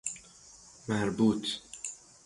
مربوط 0.89 1.47